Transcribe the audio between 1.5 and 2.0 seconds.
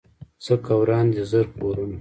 کورونه